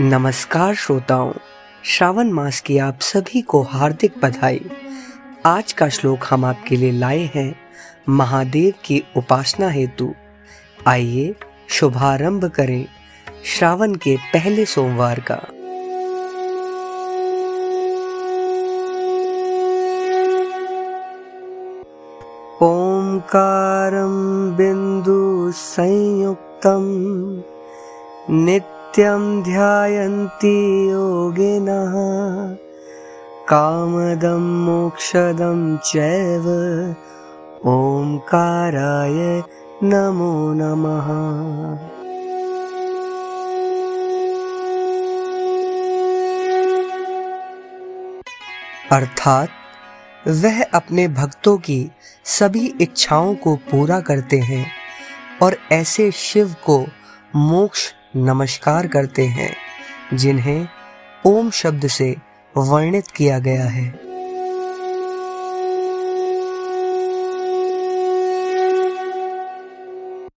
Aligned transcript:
नमस्कार 0.00 0.74
श्रोताओं, 0.74 1.32
श्रावण 1.84 2.30
मास 2.30 2.60
की 2.60 2.78
आप 2.78 2.98
सभी 3.00 3.40
को 3.40 3.62
हार्दिक 3.62 4.14
बधाई। 4.22 4.70
आज 5.46 5.72
का 5.72 5.88
श्लोक 5.88 6.18
हम 6.30 6.44
आपके 6.44 6.76
लिए 6.76 6.92
लाए 6.92 7.30
हैं 7.34 7.60
महादेव 8.08 8.74
की 8.84 9.04
उपासना 9.16 9.68
हेतु। 9.68 10.14
आइए 10.86 11.34
शुभारंभ 11.68 12.44
करें 12.44 12.86
श्रावण 13.44 13.94
के 13.94 14.16
पहले 14.16 14.64
सोमवार 14.64 15.20
का। 15.20 15.36
ओंकारं 22.66 24.14
बिंदु 24.56 25.52
संयुक्तम 25.52 26.84
नित्य 28.30 28.77
नित्यं 28.98 29.42
ध्यायन्ति 29.42 30.90
योगिनः। 30.90 31.92
कामदं 33.48 34.40
मोक्षदं 34.64 35.76
चैव 35.76 36.46
ओंकाराय 37.66 39.42
नमो 39.82 40.32
नमः। 40.54 41.08
अर्थात 48.96 49.48
वह 50.28 50.62
अपने 50.62 51.08
भक्तों 51.08 51.56
की 51.58 51.90
सभी 52.24 52.74
इच्छाओं 52.80 53.34
को 53.34 53.56
पूरा 53.56 54.00
करते 54.00 54.38
हैं 54.38 54.66
और 55.42 55.56
ऐसे 55.72 56.10
शिव 56.10 56.54
को 56.66 56.86
मोक्ष 57.36 57.92
नमस्कार 58.16 58.86
करते 58.86 59.26
हैं 59.26 59.50
जिन्हें 60.14 60.68
ओम 61.26 61.50
शब्द 61.50 61.86
से 61.86 62.16
वर्णित 62.56 63.06
किया 63.06 63.38
गया 63.38 63.64
है। 63.64 64.07